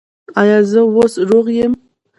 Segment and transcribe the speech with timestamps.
[0.41, 1.73] ایا زه اوس روغ یم؟